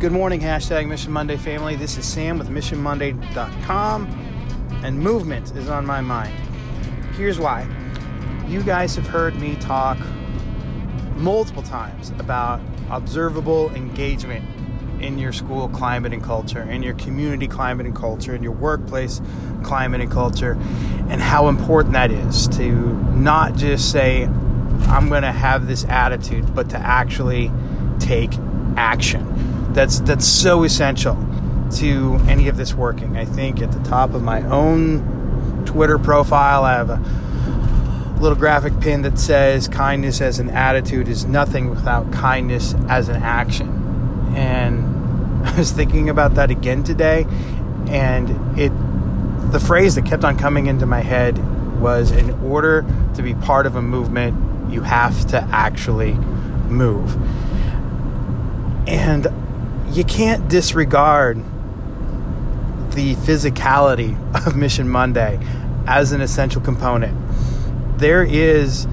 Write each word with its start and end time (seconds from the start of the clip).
Good 0.00 0.12
morning, 0.12 0.40
hashtag 0.40 0.88
Mission 0.88 1.12
Monday 1.12 1.36
family. 1.36 1.76
This 1.76 1.98
is 1.98 2.06
Sam 2.06 2.38
with 2.38 2.48
MissionMonday.com, 2.48 4.06
and 4.82 4.98
movement 4.98 5.54
is 5.54 5.68
on 5.68 5.84
my 5.84 6.00
mind. 6.00 6.32
Here's 7.16 7.38
why. 7.38 7.68
You 8.48 8.62
guys 8.62 8.96
have 8.96 9.06
heard 9.06 9.34
me 9.34 9.56
talk 9.56 9.98
multiple 11.16 11.62
times 11.62 12.14
about 12.18 12.62
observable 12.88 13.68
engagement 13.74 14.42
in 15.02 15.18
your 15.18 15.34
school 15.34 15.68
climate 15.68 16.14
and 16.14 16.24
culture, 16.24 16.62
in 16.62 16.82
your 16.82 16.94
community 16.94 17.46
climate 17.46 17.84
and 17.84 17.94
culture, 17.94 18.34
in 18.34 18.42
your 18.42 18.52
workplace 18.52 19.20
climate 19.62 20.00
and 20.00 20.10
culture, 20.10 20.52
and 21.10 21.20
how 21.20 21.48
important 21.48 21.92
that 21.92 22.10
is 22.10 22.48
to 22.48 22.72
not 23.12 23.54
just 23.54 23.92
say, 23.92 24.24
I'm 24.24 25.10
going 25.10 25.24
to 25.24 25.32
have 25.32 25.66
this 25.66 25.84
attitude, 25.84 26.54
but 26.54 26.70
to 26.70 26.78
actually 26.78 27.52
take 27.98 28.32
action. 28.78 29.49
That's 29.72 30.00
that's 30.00 30.26
so 30.26 30.64
essential 30.64 31.16
to 31.78 32.18
any 32.28 32.48
of 32.48 32.56
this 32.56 32.74
working. 32.74 33.16
I 33.16 33.24
think 33.24 33.62
at 33.62 33.72
the 33.72 33.80
top 33.80 34.14
of 34.14 34.22
my 34.22 34.42
own 34.42 35.64
Twitter 35.66 35.98
profile, 35.98 36.64
I 36.64 36.72
have 36.72 36.90
a 36.90 38.18
little 38.20 38.36
graphic 38.36 38.78
pin 38.80 39.02
that 39.02 39.18
says 39.18 39.68
kindness 39.68 40.20
as 40.20 40.38
an 40.38 40.50
attitude 40.50 41.08
is 41.08 41.24
nothing 41.24 41.70
without 41.70 42.12
kindness 42.12 42.74
as 42.88 43.08
an 43.08 43.22
action. 43.22 43.68
And 44.34 45.46
I 45.46 45.56
was 45.56 45.70
thinking 45.70 46.10
about 46.10 46.34
that 46.34 46.50
again 46.50 46.82
today 46.84 47.26
and 47.88 48.58
it 48.58 48.72
the 49.50 49.60
phrase 49.60 49.96
that 49.96 50.06
kept 50.06 50.24
on 50.24 50.38
coming 50.38 50.66
into 50.66 50.86
my 50.86 51.00
head 51.00 51.38
was 51.80 52.12
in 52.12 52.30
order 52.44 52.84
to 53.14 53.22
be 53.22 53.34
part 53.34 53.66
of 53.66 53.74
a 53.74 53.82
movement, 53.82 54.72
you 54.72 54.82
have 54.82 55.26
to 55.28 55.38
actually 55.50 56.12
move. 56.12 57.16
And 58.86 59.26
you 59.92 60.04
can't 60.04 60.48
disregard 60.48 61.36
the 62.92 63.14
physicality 63.16 64.16
of 64.46 64.56
Mission 64.56 64.88
Monday 64.88 65.38
as 65.86 66.12
an 66.12 66.20
essential 66.20 66.60
component. 66.60 67.16
There 67.98 68.22
is 68.22 68.84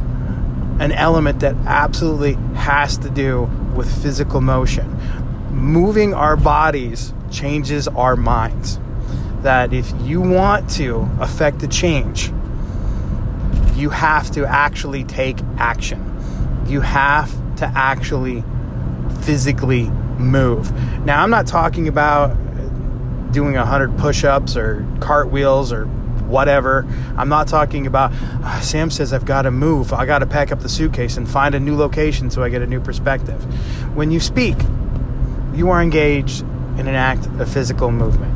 an 0.79 0.91
element 0.91 1.41
that 1.41 1.55
absolutely 1.65 2.33
has 2.55 2.97
to 2.99 3.09
do 3.09 3.43
with 3.75 4.01
physical 4.01 4.41
motion. 4.41 4.91
Moving 5.51 6.13
our 6.13 6.35
bodies 6.35 7.13
changes 7.31 7.87
our 7.87 8.15
minds. 8.15 8.79
That 9.41 9.73
if 9.73 9.91
you 10.01 10.19
want 10.19 10.69
to 10.71 11.07
affect 11.19 11.61
a 11.61 11.67
change, 11.67 12.31
you 13.75 13.91
have 13.91 14.31
to 14.31 14.45
actually 14.45 15.03
take 15.03 15.37
action. 15.57 16.03
You 16.67 16.81
have 16.81 17.31
to 17.57 17.65
actually 17.65 18.43
physically 19.21 19.91
move. 20.19 20.71
Now, 21.05 21.23
I'm 21.23 21.29
not 21.29 21.47
talking 21.47 21.87
about 21.87 22.35
doing 23.31 23.55
100 23.55 23.97
push 23.97 24.23
ups 24.23 24.55
or 24.55 24.85
cartwheels 24.99 25.71
or 25.71 25.85
whatever. 26.27 26.85
I'm 27.17 27.29
not 27.29 27.47
talking 27.47 27.87
about, 27.87 28.11
uh, 28.13 28.59
Sam 28.61 28.89
says 28.89 29.13
I've 29.13 29.25
got 29.25 29.43
to 29.43 29.51
move. 29.51 29.93
I 29.93 30.05
got 30.05 30.19
to 30.19 30.25
pack 30.25 30.51
up 30.51 30.59
the 30.59 30.69
suitcase 30.69 31.17
and 31.17 31.29
find 31.29 31.55
a 31.55 31.59
new 31.59 31.75
location 31.75 32.29
so 32.29 32.43
I 32.43 32.49
get 32.49 32.61
a 32.61 32.67
new 32.67 32.79
perspective. 32.79 33.41
When 33.95 34.11
you 34.11 34.19
speak, 34.19 34.57
you 35.53 35.69
are 35.69 35.81
engaged 35.81 36.41
in 36.41 36.87
an 36.87 36.95
act 36.95 37.25
of 37.25 37.51
physical 37.51 37.91
movement. 37.91 38.33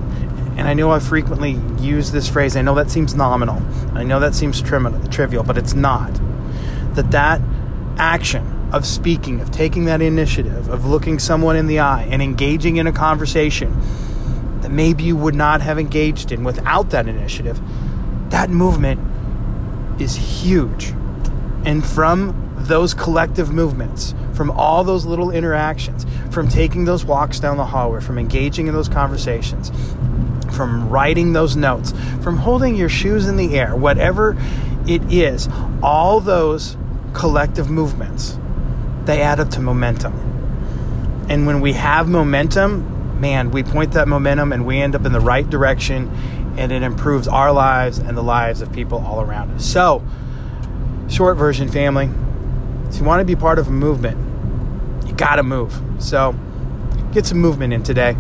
And 0.58 0.68
I 0.68 0.74
know 0.74 0.92
I 0.92 1.00
frequently 1.00 1.59
use 1.80 2.12
this 2.12 2.28
phrase. 2.28 2.56
I 2.56 2.62
know 2.62 2.76
that 2.76 2.92
seems 2.92 3.16
nominal. 3.16 3.62
I 3.94 4.04
know 4.04 4.20
that 4.20 4.36
seems 4.36 4.62
trim- 4.62 5.09
trivial, 5.09 5.44
but 5.44 5.58
it's 5.58 5.74
not. 5.74 6.14
That 6.96 7.12
that 7.12 7.42
action 7.98 8.61
of 8.72 8.86
speaking, 8.86 9.42
of 9.42 9.52
taking 9.52 9.86
that 9.86 10.02
initiative, 10.02 10.70
of 10.70 10.86
looking 10.86 11.20
someone 11.20 11.56
in 11.56 11.68
the 11.68 11.80
eye 11.80 12.04
and 12.10 12.22
engaging 12.22 12.78
in 12.78 12.88
a 12.88 12.92
conversation 12.92 13.76
that 14.62 14.72
maybe 14.72 15.04
you 15.04 15.16
would 15.16 15.36
not 15.36 15.62
have 15.62 15.78
engaged 15.78 16.32
in 16.32 16.44
without 16.44 16.90
that 16.92 17.08
initiative, 17.08 17.60
that 18.30 18.50
movement 18.50 19.00
is 20.02 20.16
huge. 20.16 20.94
And 21.66 21.86
from 21.86 22.54
those 22.58 22.94
collective 22.94 23.52
movements, 23.52 24.16
from 24.34 24.52
all 24.52 24.84
those 24.84 25.06
little 25.06 25.31
interactions, 25.31 26.06
from 26.31 26.48
taking 26.48 26.86
those 26.86 27.04
walks 27.04 27.40
down 27.40 27.58
the 27.58 27.66
hallway, 27.66 28.00
from 28.00 28.18
engaging 28.18 28.68
in 28.68 28.74
those 28.74 28.88
conversations, 28.88 29.72
from 30.56 30.90
writing 30.90 31.34
those 31.34 31.56
notes, 31.56 31.94
from 32.22 32.38
holding 32.38 32.76
your 32.76 32.90
shoes 32.90 33.28
in 33.28 33.36
the 33.36 33.58
air, 33.58 33.76
whatever 33.76 34.38
it 34.88 35.02
is, 35.12 35.50
all 35.84 36.20
those 36.20 36.78
collective 37.14 37.70
movements 37.70 38.38
they 39.06 39.22
add 39.22 39.39
up 39.39 39.50
to 39.51 39.62
momentum. 39.62 40.13
And 41.29 41.45
when 41.45 41.62
we 41.62 41.73
have 41.73 42.09
momentum, 42.09 43.19
man, 43.19 43.51
we 43.51 43.63
point 43.63 43.94
that 43.94 44.07
momentum 44.07 44.51
and 44.51 44.66
we 44.66 44.81
end 44.81 44.95
up 44.95 45.06
in 45.06 45.13
the 45.13 45.19
right 45.19 45.50
direction 45.50 46.09
and 46.57 46.72
it 46.72 46.84
improves 46.84 47.28
our 47.28 47.51
lives 47.51 47.97
and 47.97 48.17
the 48.17 48.23
lives 48.23 48.62
of 48.62 48.73
people 48.73 49.00
all 49.00 49.22
around 49.22 49.51
us. 49.51 49.66
So, 49.66 50.03
short 51.07 51.38
version, 51.38 51.69
family, 51.69 52.09
if 52.89 52.97
you 52.97 53.06
want 53.06 53.22
to 53.22 53.25
be 53.25 53.35
part 53.35 53.59
of 53.59 53.67
a 53.67 53.72
movement, 53.72 54.17
you 55.07 55.13
got 55.13 55.38
to 55.38 55.44
move. 55.44 55.81
So, 56.00 56.35
get 57.13 57.25
some 57.25 57.38
movement 57.38 57.73
in 57.73 57.83
today. 57.83 58.18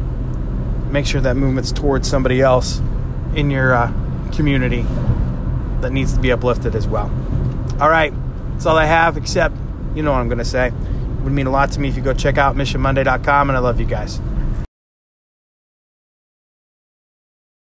Make 0.89 1.05
sure 1.05 1.21
that 1.21 1.35
movement's 1.35 1.71
towards 1.71 2.09
somebody 2.09 2.41
else 2.41 2.81
in 3.35 3.49
your 3.49 3.73
uh, 3.73 3.91
community 4.31 4.85
that 5.81 5.91
needs 5.91 6.13
to 6.13 6.19
be 6.19 6.31
uplifted 6.31 6.75
as 6.75 6.87
well. 6.87 7.11
All 7.79 7.89
right, 7.89 8.13
that's 8.53 8.65
all 8.65 8.77
I 8.77 8.85
have, 8.85 9.17
except 9.17 9.55
you 9.95 10.03
know 10.03 10.11
what 10.11 10.19
I'm 10.19 10.27
going 10.27 10.37
to 10.39 10.45
say. 10.45 10.67
It 10.67 11.23
would 11.23 11.33
mean 11.33 11.47
a 11.47 11.51
lot 11.51 11.71
to 11.73 11.79
me 11.79 11.89
if 11.89 11.95
you 11.95 12.01
go 12.01 12.13
check 12.13 12.37
out 12.37 12.55
missionmonday.com, 12.55 13.49
and 13.49 13.57
I 13.57 13.59
love 13.59 13.79
you 13.79 13.85
guys. 13.85 14.19